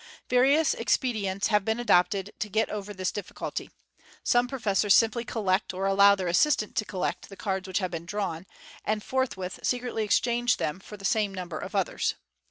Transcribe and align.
Various 0.31 0.73
expedients 0.73 1.49
have 1.49 1.63
been 1.63 1.79
adopted 1.79 2.33
to 2.39 2.49
get 2.49 2.71
over 2.71 2.91
this 2.91 3.11
diffi 3.11 3.33
culty. 3.33 3.69
Some 4.23 4.47
professors 4.47 4.95
simply 4.95 5.23
collect, 5.23 5.75
or 5.75 5.85
allow 5.85 6.15
their 6.15 6.27
assistant 6.27 6.75
to 6.77 6.85
collect, 6.85 7.29
the 7.29 7.37
cards 7.37 7.67
which 7.67 7.77
have 7.77 7.91
been 7.91 8.07
drawn, 8.07 8.47
and 8.83 9.03
forthwith 9.03 9.59
secretly 9.61 10.03
exchange 10.03 10.57
them 10.57 10.79
for 10.79 10.97
the 10.97 11.05
same 11.05 11.35
number 11.35 11.59
of 11.59 11.75
others. 11.75 12.15